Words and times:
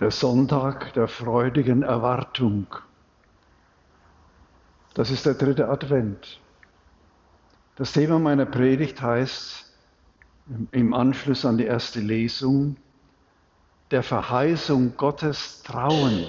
der 0.00 0.10
Sonntag 0.10 0.92
der 0.94 1.08
freudigen 1.08 1.82
Erwartung. 1.82 2.66
Das 4.94 5.10
ist 5.10 5.26
der 5.26 5.34
dritte 5.34 5.68
Advent. 5.68 6.40
Das 7.76 7.92
Thema 7.92 8.18
meiner 8.18 8.46
Predigt 8.46 9.00
heißt 9.00 9.72
im 10.72 10.94
Anschluss 10.94 11.44
an 11.44 11.58
die 11.58 11.64
erste 11.64 12.00
Lesung, 12.00 12.76
der 13.90 14.02
Verheißung 14.02 14.96
Gottes 14.96 15.62
trauen. 15.62 16.26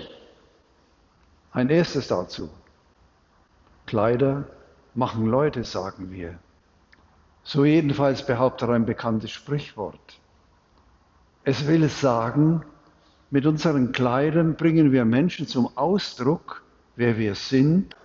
Ein 1.52 1.70
erstes 1.70 2.08
dazu. 2.08 2.50
Kleider 3.86 4.46
machen 4.94 5.26
Leute, 5.26 5.64
sagen 5.64 6.12
wir. 6.12 6.40
So 7.44 7.66
jedenfalls 7.66 8.26
behauptet 8.26 8.70
ein 8.70 8.86
bekanntes 8.86 9.32
Sprichwort. 9.32 10.20
Es 11.44 11.68
will 11.68 11.88
sagen, 11.90 12.66
mit 13.32 13.46
unseren 13.46 13.92
Kleidern 13.92 14.56
bringen 14.56 14.92
wir 14.92 15.06
Menschen 15.06 15.48
zum 15.48 15.70
Ausdruck, 15.78 16.64
wer 16.96 17.18
wir 17.18 17.36
sind, 17.36 17.96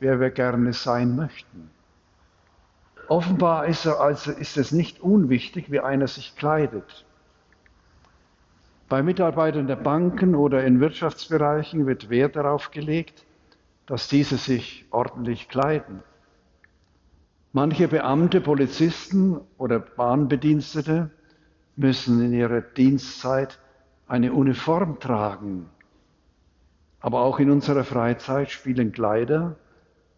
wer 0.00 0.20
wir 0.20 0.30
gerne 0.30 0.72
sein 0.72 1.16
möchten. 1.16 1.70
Offenbar 3.08 3.66
ist, 3.66 3.86
also, 3.86 4.30
ist 4.30 4.56
es 4.56 4.72
nicht 4.72 5.00
unwichtig, 5.00 5.70
wie 5.70 5.80
einer 5.80 6.06
sich 6.06 6.36
kleidet. 6.36 7.04
Bei 8.88 9.02
Mitarbeitern 9.02 9.66
der 9.66 9.76
Banken 9.76 10.34
oder 10.34 10.64
in 10.64 10.80
Wirtschaftsbereichen 10.80 11.86
wird 11.86 12.10
Wert 12.10 12.36
darauf 12.36 12.70
gelegt, 12.70 13.24
dass 13.86 14.08
diese 14.08 14.36
sich 14.36 14.86
ordentlich 14.90 15.48
kleiden. 15.48 16.02
Manche 17.52 17.88
Beamte, 17.88 18.40
Polizisten 18.40 19.40
oder 19.58 19.80
Bahnbedienstete 19.80 21.10
müssen 21.74 22.24
in 22.24 22.32
ihrer 22.32 22.60
Dienstzeit 22.60 23.58
eine 24.10 24.32
Uniform 24.32 24.98
tragen. 24.98 25.70
Aber 26.98 27.20
auch 27.20 27.38
in 27.38 27.48
unserer 27.48 27.84
Freizeit 27.84 28.50
spielen 28.50 28.90
Kleider 28.90 29.54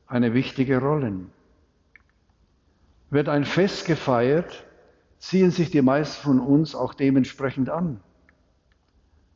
eine 0.06 0.32
wichtige 0.32 0.80
Rolle. 0.80 1.12
Wird 3.10 3.28
ein 3.28 3.44
Fest 3.44 3.84
gefeiert, 3.84 4.64
ziehen 5.18 5.50
sich 5.50 5.70
die 5.70 5.82
meisten 5.82 6.22
von 6.22 6.40
uns 6.40 6.74
auch 6.74 6.94
dementsprechend 6.94 7.68
an. 7.68 8.00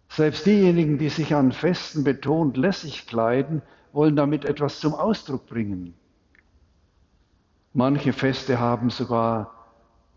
Selbst 0.09 0.47
diejenigen, 0.47 0.97
die 0.97 1.11
sich 1.11 1.35
an 1.35 1.53
Festen 1.53 2.03
betont 2.03 2.57
lässig 2.57 3.07
kleiden, 3.07 3.61
wollen 3.93 4.17
damit 4.17 4.47
etwas 4.47 4.81
zum 4.81 4.95
Ausdruck 4.95 5.47
bringen. 5.47 5.93
Manche 7.75 8.15
Feste 8.15 8.59
haben 8.59 8.89
sogar 8.89 9.53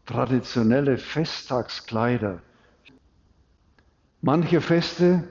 traditionelle 0.05 0.97
Festtagskleider, 0.97 2.41
Manche 4.21 4.59
Feste 4.59 5.23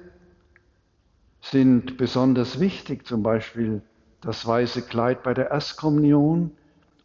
sind 1.43 1.99
besonders 1.99 2.59
wichtig, 2.59 3.07
zum 3.07 3.23
Beispiel 3.23 3.83
das 4.23 4.47
weiße 4.47 4.83
Kleid 4.83 5.23
bei 5.23 5.35
der 5.35 5.51
Erstkommunion 5.51 6.53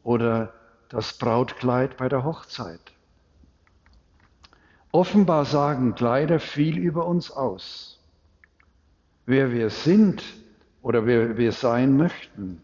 oder 0.04 0.54
das 0.88 1.18
Brautkleid 1.18 1.98
bei 1.98 2.08
der 2.08 2.24
Hochzeit. 2.24 2.80
Offenbar 4.92 5.44
sagen 5.44 5.94
Kleider 5.96 6.40
viel 6.40 6.78
über 6.78 7.06
uns 7.06 7.32
aus. 7.32 8.00
Wer 9.26 9.52
wir 9.52 9.70
sind 9.70 10.24
oder 10.82 11.06
wer 11.06 11.36
wir 11.38 11.52
sein 11.52 11.98
möchten, 11.98 12.62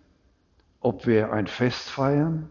ob 0.79 1.05
wir 1.05 1.33
ein 1.33 1.47
Fest 1.47 1.89
feiern 1.89 2.49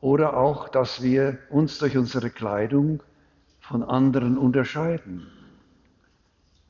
oder 0.00 0.36
auch, 0.36 0.68
dass 0.68 1.02
wir 1.02 1.38
uns 1.48 1.78
durch 1.78 1.96
unsere 1.96 2.28
Kleidung 2.28 3.02
von 3.60 3.82
anderen 3.82 4.36
unterscheiden. 4.36 5.26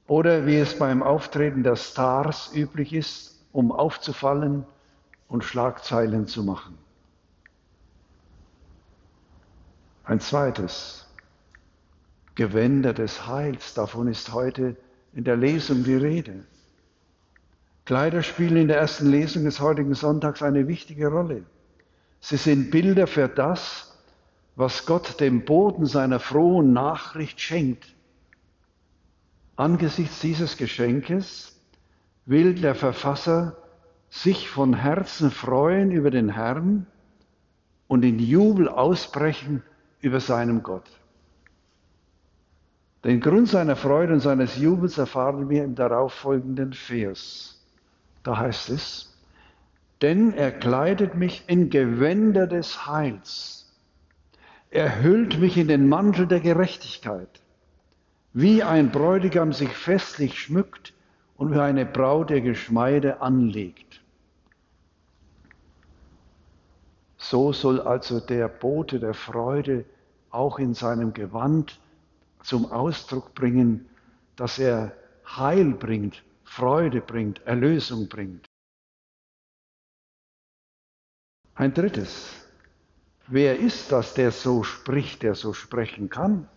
Oder 0.06 0.46
wie 0.46 0.56
es 0.56 0.78
beim 0.78 1.02
Auftreten 1.02 1.62
der 1.62 1.76
Stars 1.76 2.50
üblich 2.54 2.92
ist, 2.92 3.40
um 3.52 3.72
aufzufallen 3.72 4.64
und 5.28 5.42
Schlagzeilen 5.42 6.26
zu 6.26 6.44
machen. 6.44 6.78
Ein 10.04 10.20
zweites, 10.20 11.06
Gewänder 12.36 12.92
des 12.92 13.26
Heils, 13.26 13.74
davon 13.74 14.06
ist 14.06 14.32
heute 14.32 14.76
in 15.14 15.24
der 15.24 15.36
Lesung 15.36 15.82
die 15.82 15.96
Rede. 15.96 16.44
Kleider 17.86 18.22
spielen 18.22 18.56
in 18.56 18.68
der 18.68 18.78
ersten 18.78 19.10
Lesung 19.10 19.44
des 19.44 19.58
heutigen 19.58 19.94
Sonntags 19.94 20.42
eine 20.42 20.68
wichtige 20.68 21.08
Rolle. 21.08 21.44
Sie 22.20 22.36
sind 22.36 22.70
Bilder 22.70 23.08
für 23.08 23.28
das, 23.28 23.96
was 24.54 24.86
Gott 24.86 25.18
dem 25.20 25.44
Boden 25.44 25.86
seiner 25.86 26.20
frohen 26.20 26.72
Nachricht 26.72 27.40
schenkt 27.40 27.95
Angesichts 29.56 30.20
dieses 30.20 30.58
Geschenkes 30.58 31.58
will 32.26 32.54
der 32.54 32.74
Verfasser 32.74 33.56
sich 34.10 34.50
von 34.50 34.74
Herzen 34.74 35.30
freuen 35.30 35.90
über 35.90 36.10
den 36.10 36.28
Herrn 36.28 36.86
und 37.88 38.04
in 38.04 38.18
Jubel 38.18 38.68
ausbrechen 38.68 39.62
über 40.00 40.20
seinem 40.20 40.62
Gott. 40.62 40.88
Den 43.04 43.20
Grund 43.20 43.48
seiner 43.48 43.76
Freude 43.76 44.12
und 44.12 44.20
seines 44.20 44.58
Jubels 44.58 44.98
erfahren 44.98 45.48
wir 45.48 45.64
im 45.64 45.74
darauffolgenden 45.74 46.72
Vers. 46.72 47.64
Da 48.24 48.36
heißt 48.36 48.68
es, 48.70 49.16
denn 50.02 50.34
er 50.34 50.52
kleidet 50.52 51.14
mich 51.14 51.44
in 51.46 51.70
Gewänder 51.70 52.46
des 52.46 52.86
Heils. 52.86 53.72
Er 54.70 55.02
hüllt 55.02 55.38
mich 55.38 55.56
in 55.56 55.68
den 55.68 55.88
Mantel 55.88 56.26
der 56.26 56.40
Gerechtigkeit 56.40 57.40
wie 58.36 58.62
ein 58.62 58.92
Bräutigam 58.92 59.54
sich 59.54 59.70
festlich 59.70 60.38
schmückt 60.38 60.92
und 61.38 61.54
wie 61.54 61.58
eine 61.58 61.86
Braut 61.86 62.30
ihr 62.30 62.42
Geschmeide 62.42 63.22
anlegt. 63.22 64.02
So 67.16 67.54
soll 67.54 67.80
also 67.80 68.20
der 68.20 68.48
Bote 68.48 69.00
der 69.00 69.14
Freude 69.14 69.86
auch 70.28 70.58
in 70.58 70.74
seinem 70.74 71.14
Gewand 71.14 71.80
zum 72.42 72.70
Ausdruck 72.70 73.34
bringen, 73.34 73.88
dass 74.36 74.58
er 74.58 74.92
Heil 75.24 75.72
bringt, 75.72 76.22
Freude 76.44 77.00
bringt, 77.00 77.40
Erlösung 77.46 78.06
bringt. 78.06 78.44
Ein 81.54 81.72
drittes. 81.72 82.34
Wer 83.28 83.58
ist 83.58 83.90
das, 83.90 84.12
der 84.12 84.30
so 84.30 84.62
spricht, 84.62 85.22
der 85.22 85.34
so 85.34 85.54
sprechen 85.54 86.10
kann? 86.10 86.50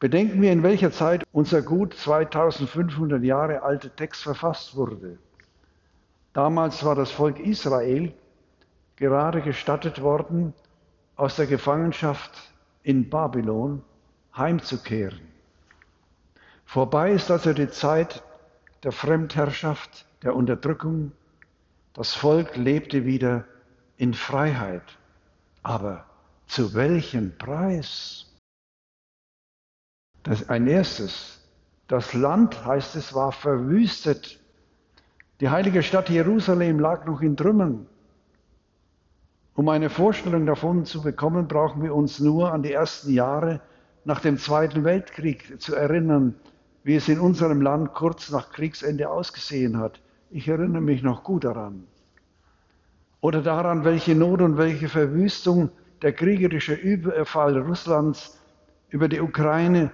Bedenken 0.00 0.40
wir, 0.42 0.52
in 0.52 0.62
welcher 0.62 0.92
Zeit 0.92 1.24
unser 1.32 1.62
gut 1.62 1.94
2500 1.94 3.22
Jahre 3.22 3.62
alte 3.62 3.90
Text 3.90 4.22
verfasst 4.22 4.76
wurde. 4.76 5.18
Damals 6.32 6.84
war 6.84 6.94
das 6.94 7.10
Volk 7.10 7.40
Israel 7.40 8.12
gerade 8.96 9.42
gestattet 9.42 10.00
worden, 10.00 10.54
aus 11.16 11.34
der 11.34 11.46
Gefangenschaft 11.46 12.30
in 12.84 13.10
Babylon 13.10 13.82
heimzukehren. 14.36 15.20
Vorbei 16.64 17.12
ist 17.12 17.30
also 17.30 17.52
die 17.52 17.68
Zeit 17.68 18.22
der 18.84 18.92
Fremdherrschaft, 18.92 20.06
der 20.22 20.36
Unterdrückung. 20.36 21.12
Das 21.92 22.14
Volk 22.14 22.56
lebte 22.56 23.04
wieder 23.04 23.44
in 23.96 24.14
Freiheit. 24.14 24.84
Aber 25.64 26.04
zu 26.46 26.74
welchem 26.74 27.36
Preis? 27.36 28.27
Das 30.22 30.48
ein 30.48 30.66
erstes. 30.66 31.40
Das 31.86 32.12
Land, 32.12 32.64
heißt 32.64 32.96
es, 32.96 33.14
war 33.14 33.32
verwüstet. 33.32 34.38
Die 35.40 35.48
heilige 35.48 35.82
Stadt 35.82 36.10
Jerusalem 36.10 36.80
lag 36.80 37.06
noch 37.06 37.22
in 37.22 37.36
Trümmern. 37.36 37.86
Um 39.54 39.68
eine 39.68 39.90
Vorstellung 39.90 40.46
davon 40.46 40.84
zu 40.84 41.02
bekommen, 41.02 41.48
brauchen 41.48 41.82
wir 41.82 41.94
uns 41.94 42.20
nur 42.20 42.52
an 42.52 42.62
die 42.62 42.72
ersten 42.72 43.12
Jahre 43.12 43.60
nach 44.04 44.20
dem 44.20 44.38
Zweiten 44.38 44.84
Weltkrieg 44.84 45.60
zu 45.60 45.74
erinnern, 45.74 46.34
wie 46.84 46.94
es 46.94 47.08
in 47.08 47.18
unserem 47.18 47.60
Land 47.60 47.94
kurz 47.94 48.30
nach 48.30 48.50
Kriegsende 48.52 49.08
ausgesehen 49.08 49.78
hat. 49.78 50.00
Ich 50.30 50.46
erinnere 50.48 50.82
mich 50.82 51.02
noch 51.02 51.24
gut 51.24 51.44
daran. 51.44 51.84
Oder 53.20 53.42
daran, 53.42 53.84
welche 53.84 54.14
Not 54.14 54.42
und 54.42 54.58
welche 54.58 54.88
Verwüstung 54.88 55.70
der 56.02 56.12
kriegerische 56.12 56.74
Überfall 56.74 57.58
Russlands 57.58 58.38
über 58.90 59.08
die 59.08 59.20
Ukraine 59.20 59.90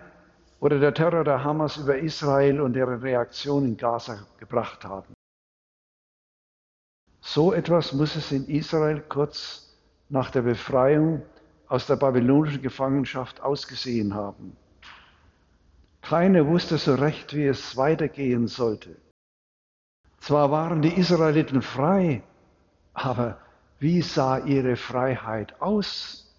oder 0.65 0.79
der 0.79 0.95
Terror 0.95 1.25
der 1.25 1.45
Hamas 1.45 1.77
über 1.77 1.99
Israel 1.99 2.59
und 2.63 2.75
ihre 2.75 3.03
Reaktion 3.03 3.67
in 3.67 3.77
Gaza 3.77 4.27
gebracht 4.39 4.83
haben. 4.87 5.13
So 7.21 7.53
etwas 7.53 7.93
muss 7.93 8.17
es 8.17 8.33
in 8.33 8.47
Israel 8.47 9.03
kurz 9.03 9.77
nach 10.09 10.31
der 10.31 10.41
Befreiung 10.41 11.21
aus 11.69 11.87
der 11.87 11.97
babylonischen 11.97 12.63
Gefangenschaft 12.63 13.43
ausgesehen 13.43 14.15
haben. 14.15 14.57
Keiner 16.01 16.47
wusste 16.47 16.79
so 16.79 16.95
recht, 16.95 17.35
wie 17.35 17.45
es 17.45 17.77
weitergehen 17.77 18.47
sollte. 18.47 18.97
Zwar 20.19 20.51
waren 20.51 20.81
die 20.81 20.95
Israeliten 20.95 21.61
frei, 21.61 22.23
aber 22.95 23.37
wie 23.81 24.01
sah 24.01 24.39
ihre 24.39 24.77
Freiheit 24.77 25.61
aus? 25.61 26.35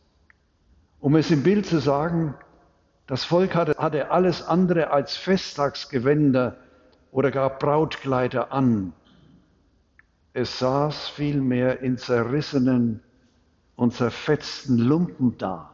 Um 0.99 1.15
es 1.15 1.29
im 1.29 1.43
Bild 1.43 1.67
zu 1.67 1.77
sagen, 1.77 2.33
Das 3.07 3.23
Volk 3.23 3.55
hatte, 3.55 3.75
hatte 3.77 4.09
alles 4.09 4.41
andere 4.41 4.89
als 4.91 5.15
Festtagsgewänder 5.15 6.57
oder 7.11 7.31
gar 7.31 7.57
Brautkleider 7.57 8.51
an. 8.51 8.93
Es 10.33 10.59
saß 10.59 11.09
vielmehr 11.09 11.81
in 11.81 11.97
zerrissenen 11.97 13.01
und 13.75 13.93
zerfetzten 13.93 14.77
Lumpen 14.77 15.37
da. 15.37 15.71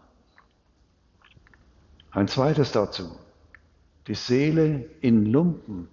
Ein 2.12 2.28
zweites 2.28 2.74
dazu, 2.74 3.18
die 4.08 4.16
Seele 4.16 4.90
in 5.00 5.26
Lumpen. 5.26 5.88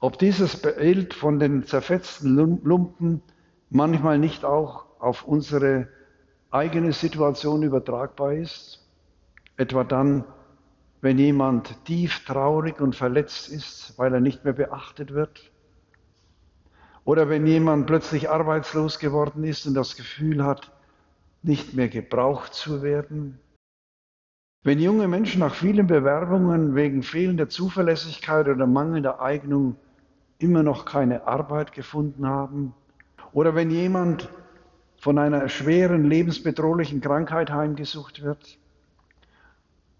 Ob 0.00 0.18
dieses 0.18 0.60
Bild 0.60 1.14
von 1.14 1.38
den 1.38 1.64
zerfetzten 1.64 2.36
Lumpen 2.62 3.22
manchmal 3.70 4.18
nicht 4.18 4.44
auch 4.44 4.84
auf 4.98 5.24
unsere 5.24 5.88
eigene 6.50 6.92
Situation 6.92 7.62
übertragbar 7.62 8.34
ist, 8.34 8.85
etwa 9.56 9.84
dann, 9.84 10.24
wenn 11.00 11.18
jemand 11.18 11.84
tief 11.84 12.24
traurig 12.24 12.80
und 12.80 12.96
verletzt 12.96 13.48
ist, 13.48 13.94
weil 13.96 14.12
er 14.12 14.20
nicht 14.20 14.44
mehr 14.44 14.54
beachtet 14.54 15.12
wird, 15.14 15.50
oder 17.04 17.28
wenn 17.28 17.46
jemand 17.46 17.86
plötzlich 17.86 18.28
arbeitslos 18.30 18.98
geworden 18.98 19.44
ist 19.44 19.66
und 19.66 19.74
das 19.74 19.96
Gefühl 19.96 20.44
hat, 20.44 20.72
nicht 21.42 21.74
mehr 21.74 21.88
gebraucht 21.88 22.52
zu 22.52 22.82
werden, 22.82 23.38
wenn 24.64 24.80
junge 24.80 25.06
Menschen 25.06 25.38
nach 25.38 25.54
vielen 25.54 25.86
Bewerbungen 25.86 26.74
wegen 26.74 27.04
fehlender 27.04 27.48
Zuverlässigkeit 27.48 28.48
oder 28.48 28.66
mangelnder 28.66 29.20
Eignung 29.20 29.76
immer 30.38 30.64
noch 30.64 30.84
keine 30.84 31.28
Arbeit 31.28 31.70
gefunden 31.70 32.26
haben, 32.26 32.74
oder 33.32 33.54
wenn 33.54 33.70
jemand 33.70 34.28
von 34.98 35.18
einer 35.18 35.48
schweren 35.48 36.04
lebensbedrohlichen 36.04 37.00
Krankheit 37.00 37.52
heimgesucht 37.52 38.22
wird, 38.22 38.58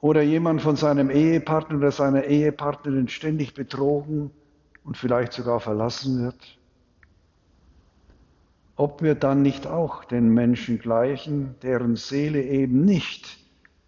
oder 0.00 0.22
jemand 0.22 0.62
von 0.62 0.76
seinem 0.76 1.10
Ehepartner 1.10 1.78
oder 1.78 1.90
seiner 1.90 2.24
Ehepartnerin 2.24 3.08
ständig 3.08 3.54
betrogen 3.54 4.30
und 4.84 4.96
vielleicht 4.96 5.32
sogar 5.32 5.60
verlassen 5.60 6.22
wird, 6.24 6.58
ob 8.76 9.02
wir 9.02 9.14
dann 9.14 9.42
nicht 9.42 9.66
auch 9.66 10.04
den 10.04 10.28
Menschen 10.28 10.78
gleichen, 10.78 11.54
deren 11.62 11.96
Seele 11.96 12.42
eben 12.42 12.84
nicht 12.84 13.38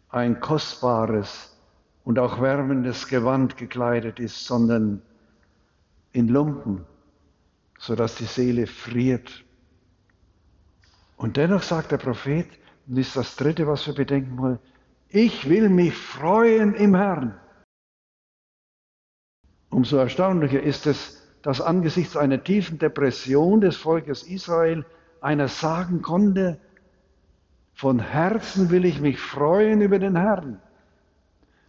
ein 0.08 0.40
kostbares 0.40 1.56
und 2.04 2.18
auch 2.18 2.40
wärmendes 2.40 3.06
Gewand 3.08 3.58
gekleidet 3.58 4.18
ist, 4.18 4.46
sondern 4.46 5.02
in 6.12 6.28
Lumpen, 6.28 6.86
sodass 7.78 8.14
die 8.14 8.24
Seele 8.24 8.66
friert. 8.66 9.44
Und 11.18 11.36
dennoch 11.36 11.62
sagt 11.62 11.92
der 11.92 11.98
Prophet, 11.98 12.46
und 12.86 12.96
das 12.96 13.08
ist 13.08 13.16
das 13.16 13.36
Dritte, 13.36 13.66
was 13.66 13.86
wir 13.86 13.94
bedenken 13.94 14.38
wollen, 14.38 14.58
ich 15.08 15.48
will 15.48 15.68
mich 15.68 15.94
freuen 15.94 16.74
im 16.74 16.94
Herrn. 16.94 17.38
Umso 19.70 19.96
erstaunlicher 19.96 20.62
ist 20.62 20.86
es, 20.86 21.22
dass 21.42 21.60
angesichts 21.60 22.16
einer 22.16 22.42
tiefen 22.42 22.78
Depression 22.78 23.60
des 23.60 23.76
Volkes 23.76 24.22
Israel 24.22 24.84
einer 25.20 25.48
sagen 25.48 26.02
konnte, 26.02 26.58
von 27.74 28.00
Herzen 28.00 28.70
will 28.70 28.84
ich 28.84 29.00
mich 29.00 29.20
freuen 29.20 29.80
über 29.80 29.98
den 29.98 30.16
Herrn. 30.16 30.60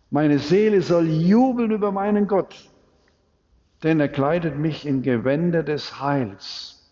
Meine 0.09 0.39
Seele 0.39 0.81
soll 0.81 1.07
jubeln 1.07 1.71
über 1.71 1.91
meinen 1.91 2.27
Gott, 2.27 2.69
denn 3.83 3.99
er 3.99 4.09
kleidet 4.09 4.57
mich 4.57 4.87
in 4.87 5.03
Gewänder 5.03 5.61
des 5.61 6.01
Heils. 6.01 6.91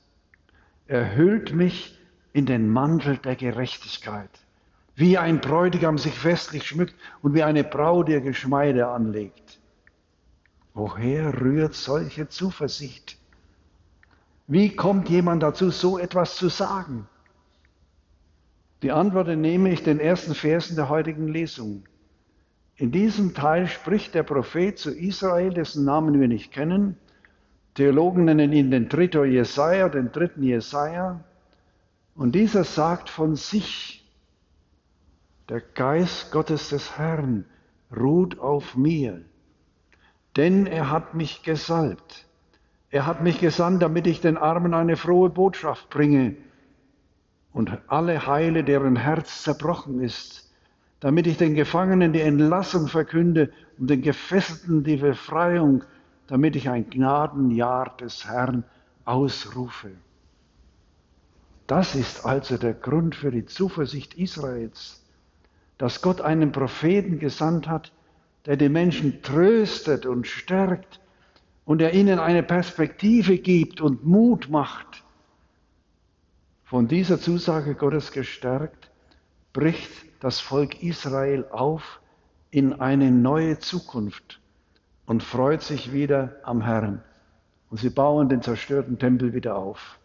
Er 0.86 1.16
hüllt 1.16 1.54
mich 1.54 2.00
in 2.32 2.46
den 2.46 2.70
Mantel 2.70 3.18
der 3.18 3.36
Gerechtigkeit 3.36 4.30
wie 4.98 5.16
ein 5.16 5.40
Bräutigam 5.40 6.00
sich 6.00 6.16
festlich 6.16 6.64
schmückt 6.66 6.96
und 7.22 7.36
wie 7.36 7.44
eine 7.44 7.64
Braut 7.64 8.10
ihr 8.10 8.20
Geschmeide 8.20 8.88
anlegt. 8.88 9.60
Woher 10.74 11.40
rührt 11.40 11.76
solche 11.76 12.28
Zuversicht? 12.30 13.20
Wie 14.48 14.76
kommt 14.76 15.08
jemand 15.08 15.44
dazu, 15.44 15.70
so 15.70 16.00
etwas 16.00 16.36
zu 16.36 16.50
sagen? 16.50 17.08
Die 18.82 18.92
Antwort 18.92 19.28
nehme 19.28 19.72
ich 19.72 19.84
den 19.84 20.00
ersten 20.00 20.34
Versen 20.34 20.76
der 20.76 20.90
heutigen 20.90 21.28
Lesung. 21.28 21.84
In 22.76 22.92
diesem 22.92 23.36
Teil 23.36 23.68
spricht 23.68 24.16
der 24.16 24.24
Prophet 24.24 24.80
zu 24.80 24.90
Israel, 24.90 25.54
dessen 25.54 25.86
Namen 25.86 26.20
wir 26.20 26.28
nicht 26.28 26.52
kennen. 26.52 26.98
Theologen 27.76 28.26
nennen 28.26 28.52
ihn 28.52 28.72
den 28.72 28.90
dritten 28.90 29.32
Jesaja, 29.32 29.90
den 29.90 30.12
dritten 30.12 30.42
Jesaja. 30.42 31.24
Und 32.16 32.34
dieser 32.34 32.64
sagt 32.64 33.10
von 33.10 33.36
sich, 33.36 34.07
der 35.50 35.62
Geist 35.62 36.32
Gottes 36.32 36.70
des 36.70 36.98
Herrn 36.98 37.46
ruht 37.96 38.40
auf 38.40 38.76
mir, 38.76 39.22
denn 40.36 40.68
er 40.68 40.92
hat 40.92 41.14
mich 41.14 41.44
gesalbt. 41.44 42.26
Er 42.90 43.06
hat 43.06 43.22
mich 43.24 43.40
gesandt, 43.40 43.82
damit 43.82 44.08
ich 44.08 44.22
den 44.22 44.38
Armen 44.38 44.74
eine 44.74 44.98
frohe 44.98 45.30
Botschaft 45.30 45.90
bringe 45.90 46.36
und 47.54 47.78
alle 47.88 48.28
heile, 48.28 48.64
deren 48.64 48.96
Herz 48.96 49.44
zerbrochen 49.44 50.02
ist, 50.02 50.52
damit 51.00 51.28
ich 51.28 51.38
den 51.38 51.56
Gefangenen 51.56 52.14
die 52.14 52.22
Entlassung 52.22 52.88
verkünde 52.88 53.52
und 53.78 53.90
den 53.90 54.02
Gefesselten 54.02 54.84
die 54.84 54.98
Befreiung, 54.98 55.84
damit 56.28 56.56
ich 56.56 56.70
ein 56.70 56.90
Gnadenjahr 56.90 57.96
des 57.98 58.26
Herrn 58.26 58.64
ausrufe. 59.06 59.92
Das 61.68 61.96
ist 61.96 62.26
also 62.26 62.58
der 62.58 62.74
Grund 62.74 63.16
für 63.16 63.32
die 63.32 63.46
Zuversicht 63.46 64.14
Israels 64.16 65.07
dass 65.78 66.02
Gott 66.02 66.22
einen 66.22 66.52
Propheten 66.52 67.20
gesandt 67.20 67.68
hat, 67.68 67.92
der 68.46 68.58
die 68.58 68.70
Menschen 68.70 69.22
tröstet 69.22 70.06
und 70.06 70.28
stärkt 70.28 71.00
und 71.66 71.80
der 71.80 71.94
ihnen 71.94 72.20
eine 72.20 72.44
Perspektive 72.44 73.38
gibt 73.38 73.82
und 73.82 74.06
Mut 74.06 74.50
macht. 74.50 75.04
Von 76.64 76.88
dieser 76.88 77.20
Zusage 77.20 77.76
Gottes 77.76 78.12
gestärkt, 78.12 78.90
bricht 79.54 79.92
das 80.20 80.40
Volk 80.40 80.82
Israel 80.82 81.46
auf 81.52 82.00
in 82.52 82.74
eine 82.74 83.12
neue 83.12 83.60
Zukunft 83.60 84.40
und 85.06 85.24
freut 85.24 85.62
sich 85.62 85.94
wieder 85.94 86.38
am 86.44 86.62
Herrn. 86.62 87.04
Und 87.70 87.80
sie 87.80 87.90
bauen 87.90 88.30
den 88.30 88.42
zerstörten 88.42 88.98
Tempel 88.98 89.34
wieder 89.34 89.56
auf. 89.56 90.00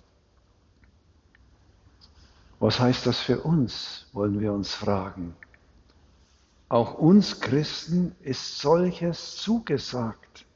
Was 2.59 2.79
heißt 2.79 3.07
das 3.07 3.21
für 3.21 3.41
uns, 3.41 4.09
wollen 4.13 4.41
wir 4.41 4.53
uns 4.53 4.75
fragen. 4.75 5.35
Auch 6.73 6.95
uns 6.95 7.39
Christen 7.39 8.17
ist 8.23 8.59
solches 8.59 9.37
zugesagt. 9.37 10.47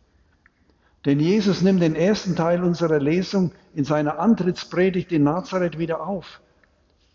Denn 1.04 1.20
Jesus 1.20 1.60
nimmt 1.60 1.82
den 1.82 1.94
ersten 1.94 2.34
Teil 2.34 2.64
unserer 2.64 2.98
Lesung 2.98 3.52
in 3.74 3.84
seiner 3.84 4.18
Antrittspredigt 4.18 5.12
in 5.12 5.24
Nazareth 5.24 5.78
wieder 5.78 6.06
auf. 6.06 6.40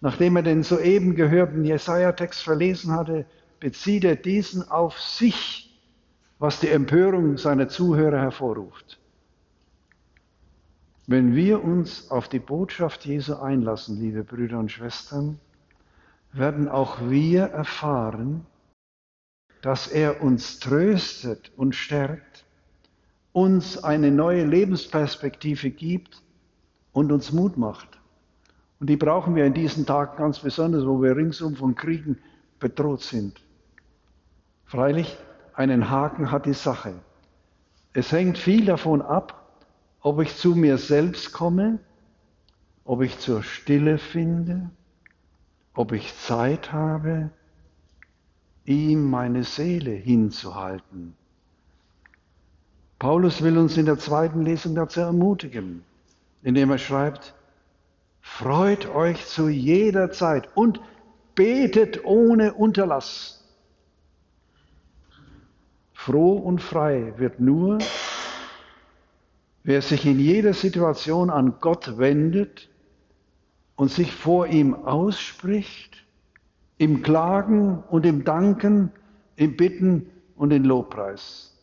Nachdem 0.02 0.36
er 0.36 0.44
den 0.44 0.62
soeben 0.62 1.16
gehörten 1.16 1.64
Jesaja-Text 1.64 2.44
verlesen 2.44 2.92
hatte, 2.92 3.26
bezieht 3.60 4.04
er 4.04 4.18
diesen 4.18 4.70
auf 4.70 5.02
sich, 5.02 5.76
was 6.38 6.60
die 6.60 6.70
Empörung 6.70 7.40
seiner 7.40 7.70
Zuhörer 7.70 8.20
hervorruft. 8.20 9.00
Wenn 11.08 11.34
wir 11.34 11.64
uns 11.64 12.12
auf 12.12 12.30
die 12.30 12.38
Botschaft 12.38 13.04
Jesu 13.08 13.34
einlassen, 13.34 14.00
liebe 14.00 14.24
Brüder 14.24 14.60
und 14.60 14.72
Schwestern, 14.72 15.40
werden 16.34 16.70
auch 16.70 17.10
wir 17.10 17.46
erfahren, 17.46 18.46
dass 19.62 19.88
er 19.88 20.22
uns 20.22 20.60
tröstet 20.60 21.52
und 21.56 21.76
stärkt, 21.76 22.46
uns 23.32 23.82
eine 23.84 24.12
neue 24.12 24.46
Lebensperspektive 24.46 25.70
gibt 25.70 26.22
und 26.92 27.12
uns 27.12 27.32
Mut 27.32 27.58
macht. 27.58 28.00
Und 28.80 28.88
die 28.90 28.98
brauchen 28.98 29.36
wir 29.36 29.46
in 29.46 29.54
diesen 29.54 29.86
Tagen 29.86 30.18
ganz 30.18 30.40
besonders, 30.40 30.86
wo 30.86 31.02
wir 31.02 31.16
ringsum 31.16 31.56
von 31.56 31.76
Kriegen 31.76 32.18
bedroht 32.60 33.02
sind. 33.02 33.40
Freilich, 34.66 35.18
einen 35.54 35.90
Haken 35.90 36.32
hat 36.32 36.46
die 36.46 36.54
Sache. 36.54 36.96
Es 37.94 38.12
hängt 38.12 38.38
viel 38.38 38.66
davon 38.66 39.02
ab, 39.02 39.60
ob 40.02 40.22
ich 40.22 40.36
zu 40.36 40.56
mir 40.56 40.78
selbst 40.78 41.32
komme, 41.34 41.80
ob 42.84 43.02
ich 43.02 43.20
zur 43.20 43.44
Stille 43.44 43.98
finde, 43.98 44.72
ob 45.74 45.92
ich 45.92 46.18
Zeit 46.18 46.72
habe, 46.72 47.30
ihm 48.66 49.10
meine 49.10 49.44
Seele 49.44 49.92
hinzuhalten. 49.92 51.16
Paulus 53.00 53.42
will 53.42 53.58
uns 53.58 53.78
in 53.78 53.86
der 53.86 53.98
zweiten 53.98 54.44
Lesung 54.44 54.76
dazu 54.76 55.00
ermutigen, 55.00 55.84
indem 56.44 56.70
er 56.70 56.78
schreibt, 56.78 57.34
freut 58.22 58.88
euch 58.88 59.26
zu 59.26 59.50
jeder 59.50 60.12
Zeit 60.12 60.50
und 60.56 60.80
betet 61.34 62.06
ohne 62.06 62.54
Unterlass. 62.54 63.44
Froh 65.94 66.34
und 66.34 66.62
frei 66.62 67.14
wird 67.18 67.40
nur, 67.40 67.80
wer 69.64 69.82
sich 69.82 70.06
in 70.06 70.20
jeder 70.20 70.54
Situation 70.54 71.30
an 71.30 71.56
Gott 71.60 71.98
wendet 71.98 72.70
und 73.76 73.92
sich 73.92 74.12
vor 74.12 74.48
ihm 74.48 74.74
ausspricht 74.74 76.01
im 76.82 77.04
Klagen 77.04 77.84
und 77.90 78.08
im 78.08 78.24
Danken 78.24 78.92
im 79.36 79.56
Bitten 79.56 80.10
und 80.36 80.50
in 80.50 80.64
Lobpreis. 80.64 81.56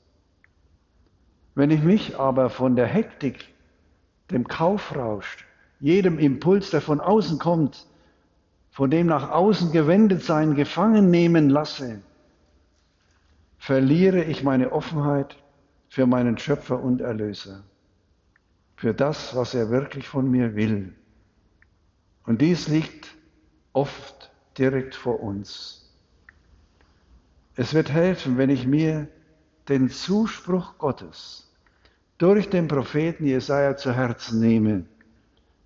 Wenn 1.56 1.72
ich 1.72 1.82
mich 1.82 2.16
aber 2.16 2.50
von 2.50 2.76
der 2.76 2.86
Hektik, 2.86 3.52
dem 4.30 4.46
Kaufrausch, 4.46 5.44
jedem 5.80 6.20
Impuls, 6.20 6.70
der 6.70 6.80
von 6.80 7.00
außen 7.00 7.40
kommt, 7.40 7.84
von 8.70 8.92
dem 8.92 9.08
nach 9.08 9.32
außen 9.32 9.72
gewendet 9.72 10.22
sein, 10.22 10.54
gefangen 10.54 11.10
nehmen 11.10 11.50
lasse, 11.50 12.00
verliere 13.58 14.22
ich 14.22 14.44
meine 14.44 14.70
Offenheit 14.70 15.36
für 15.88 16.06
meinen 16.06 16.38
Schöpfer 16.38 16.80
und 16.80 17.00
Erlöser, 17.00 17.64
für 18.76 18.94
das, 18.94 19.34
was 19.34 19.52
er 19.52 19.68
wirklich 19.70 20.06
von 20.06 20.30
mir 20.30 20.54
will. 20.54 20.94
Und 22.24 22.40
dies 22.40 22.68
liegt 22.68 23.16
oft 23.72 24.28
direkt 24.58 24.94
vor 24.94 25.20
uns. 25.20 25.90
Es 27.54 27.74
wird 27.74 27.90
helfen, 27.90 28.38
wenn 28.38 28.50
ich 28.50 28.66
mir 28.66 29.08
den 29.68 29.90
Zuspruch 29.90 30.78
Gottes 30.78 31.52
durch 32.18 32.48
den 32.48 32.68
Propheten 32.68 33.26
Jesaja 33.26 33.76
zu 33.76 33.92
Herzen 33.92 34.40
nehme. 34.40 34.84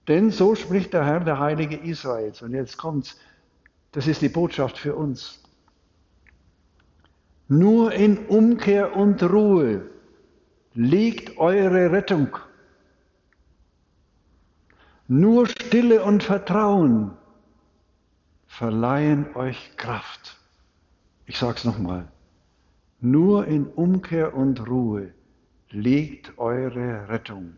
Denn 0.08 0.30
so 0.30 0.54
spricht 0.54 0.92
der 0.92 1.04
Herr, 1.04 1.20
der 1.20 1.38
Heilige 1.38 1.76
Israels. 1.76 2.42
Und 2.42 2.52
jetzt 2.52 2.76
kommt's. 2.76 3.18
Das 3.92 4.06
ist 4.06 4.22
die 4.22 4.28
Botschaft 4.28 4.78
für 4.78 4.94
uns. 4.94 5.42
Nur 7.48 7.92
in 7.92 8.26
Umkehr 8.26 8.96
und 8.96 9.22
Ruhe 9.22 9.82
liegt 10.74 11.36
eure 11.36 11.92
Rettung. 11.92 12.36
Nur 15.08 15.46
Stille 15.46 16.02
und 16.02 16.22
Vertrauen 16.22 17.12
verleihen 18.52 19.34
euch 19.34 19.78
Kraft. 19.78 20.38
Ich 21.24 21.38
sage 21.38 21.56
es 21.56 21.64
nochmal. 21.64 22.06
Nur 23.00 23.46
in 23.46 23.66
Umkehr 23.66 24.34
und 24.34 24.68
Ruhe 24.68 25.14
liegt 25.70 26.36
eure 26.36 27.08
Rettung. 27.08 27.56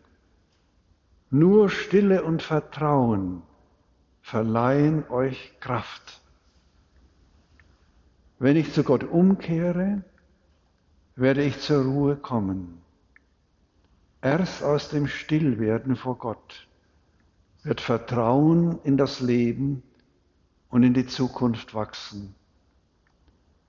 Nur 1.29 1.69
Stille 1.69 2.23
und 2.23 2.41
Vertrauen 2.41 3.41
verleihen 4.21 5.05
euch 5.09 5.59
Kraft. 5.59 6.21
Wenn 8.39 8.55
ich 8.55 8.71
zu 8.71 8.85
Gott 8.85 9.03
umkehre, 9.03 10.01
werde 11.17 11.43
ich 11.43 11.59
zur 11.59 11.83
Ruhe 11.83 12.15
kommen. 12.15 12.81
Erst 14.21 14.63
aus 14.63 14.87
dem 14.87 15.07
Stillwerden 15.07 15.97
vor 15.97 16.17
Gott 16.17 16.69
wird 17.63 17.81
Vertrauen 17.81 18.79
in 18.83 18.95
das 18.95 19.19
Leben 19.19 19.83
und 20.75 20.83
in 20.83 20.93
die 20.93 21.05
Zukunft 21.05 21.73
wachsen. 21.73 22.35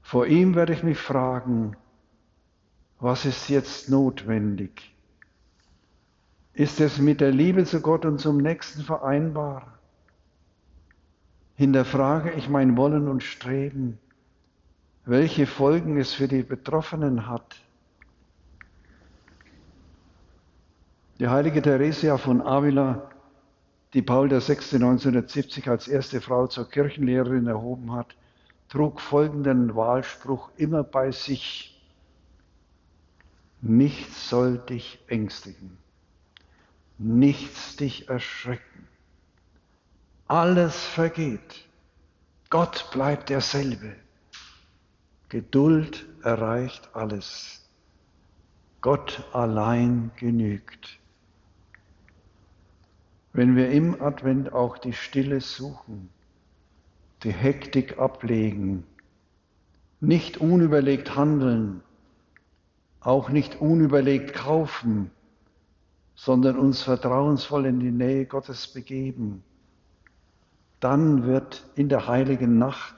Vor 0.03 0.27
ihm 0.27 0.57
werde 0.57 0.73
ich 0.73 0.83
mich 0.83 0.99
fragen, 0.99 1.77
was 2.99 3.25
ist 3.25 3.49
jetzt 3.49 3.89
notwendig? 3.89 4.93
Ist 6.53 6.81
es 6.81 6.99
mit 6.99 7.21
der 7.21 7.31
Liebe 7.31 7.65
zu 7.65 7.81
Gott 7.81 8.05
und 8.05 8.19
zum 8.19 8.39
Nächsten 8.39 8.83
vereinbar? 8.83 9.79
Hinterfrage 11.55 12.33
ich 12.33 12.49
mein 12.49 12.77
Wollen 12.77 13.07
und 13.07 13.23
Streben, 13.23 13.99
welche 15.05 15.47
Folgen 15.47 15.99
es 15.99 16.13
für 16.13 16.27
die 16.27 16.43
Betroffenen 16.43 17.29
hat. 17.29 17.55
Die 21.21 21.29
heilige 21.29 21.63
Theresia 21.63 22.19
von 22.19 22.43
Avila, 22.43 23.09
die 23.97 24.03
Paul 24.03 24.31
VI. 24.31 24.59
1970 24.75 25.71
als 25.71 25.89
erste 25.89 26.21
Frau 26.21 26.47
zur 26.49 26.69
Kirchenlehrerin 26.69 27.47
erhoben 27.47 27.93
hat, 27.93 28.15
trug 28.69 29.01
folgenden 29.01 29.75
Wahlspruch 29.75 30.51
immer 30.59 30.85
bei 30.85 31.13
sich. 31.13 31.81
Nichts 33.63 34.29
soll 34.29 34.59
dich 34.59 34.99
ängstigen, 35.09 35.79
nichts 36.99 37.77
dich 37.77 38.11
erschrecken. 38.11 38.87
Alles 40.29 40.77
vergeht. 40.77 41.67
Gott 42.51 42.91
bleibt 42.93 43.31
derselbe. 43.31 43.97
Geduld 45.31 46.05
erreicht 46.23 46.91
alles. 46.93 47.67
Gott 48.83 49.27
allein 49.33 50.11
genügt. 50.17 50.99
Wenn 53.37 53.55
wir 53.55 53.69
im 53.71 54.01
Advent 54.01 54.55
auch 54.55 54.79
die 54.79 54.95
Stille 54.95 55.43
suchen, 55.43 56.09
die 57.23 57.33
Hektik 57.33 57.99
ablegen, 57.99 58.85
nicht 60.01 60.39
unüberlegt 60.39 61.17
handeln, 61.17 61.83
auch 63.01 63.29
nicht 63.29 63.61
unüberlegt 63.61 64.33
kaufen, 64.33 65.11
sondern 66.15 66.59
uns 66.59 66.81
vertrauensvoll 66.81 67.67
in 67.67 67.79
die 67.79 67.91
Nähe 67.91 68.25
Gottes 68.25 68.69
begeben, 68.69 69.45
dann 70.81 71.27
wird 71.27 71.63
in 71.75 71.91
der 71.91 72.07
heiligen 72.07 72.57
Nacht 72.57 72.95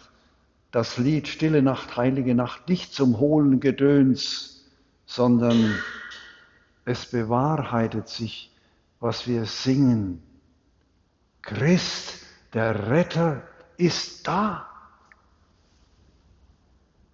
das 0.71 0.99
Lied 0.99 1.27
Stille 1.27 1.63
Nacht, 1.63 1.97
heilige 1.97 2.37
Nacht 2.37 2.69
nicht 2.69 2.95
zum 2.95 3.19
hohlen 3.19 3.59
Gedöns, 3.59 4.65
sondern 5.05 5.75
es 6.85 7.07
bewahrheitet 7.07 8.07
sich, 8.07 8.53
was 9.01 9.27
wir 9.27 9.45
singen. 9.45 10.23
Christ, 11.49 12.27
der 12.53 12.91
Retter, 12.91 13.43
ist 13.79 14.29
da. 14.29 14.67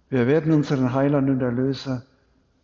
Wir 0.09 0.27
werden 0.27 0.51
unseren 0.51 0.93
Heiland 0.93 1.29
und 1.29 1.41
Erlöser 1.41 2.03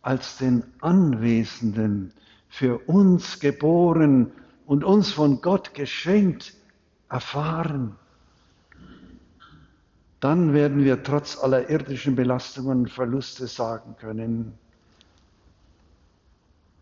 als 0.01 0.37
den 0.37 0.63
Anwesenden, 0.81 2.11
für 2.49 2.77
uns 2.89 3.39
geboren 3.39 4.33
und 4.65 4.83
uns 4.83 5.13
von 5.13 5.39
Gott 5.39 5.73
geschenkt 5.73 6.53
erfahren. 7.09 7.95
Dann 10.19 10.53
werden 10.53 10.83
wir 10.83 11.01
trotz 11.03 11.41
aller 11.41 11.69
irdischen 11.69 12.17
Belastungen 12.17 12.79
und 12.79 12.91
Verluste 12.91 13.47
sagen 13.47 13.95
können, 13.97 14.57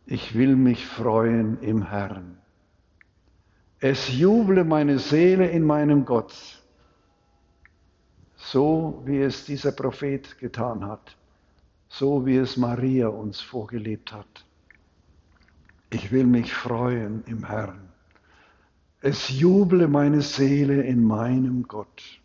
ich 0.08 0.34
will 0.34 0.56
mich 0.56 0.88
freuen 0.88 1.62
im 1.62 1.84
Herrn. 1.84 2.40
Es 3.80 4.10
juble 4.10 4.64
meine 4.64 5.00
Seele 5.00 5.50
in 5.50 5.64
meinem 5.66 6.06
Gott 6.06 6.60
so 8.40 9.02
wie 9.06 9.22
es 9.22 9.46
dieser 9.46 9.72
Prophet 9.72 10.40
getan 10.40 10.86
hat, 10.86 11.16
so 11.88 12.26
wie 12.26 12.38
es 12.38 12.58
Maria 12.58 13.08
uns 13.08 13.42
vorgelebt 13.42 14.12
hat. 14.12 14.46
Ich 15.92 16.12
will 16.12 16.26
mich 16.26 16.54
freuen 16.54 17.24
im 17.26 17.46
Herrn. 17.46 17.90
Es 19.02 19.30
juble 19.30 19.88
meine 19.88 20.22
Seele 20.22 20.82
in 20.82 21.04
meinem 21.04 21.68
Gott. 21.68 22.19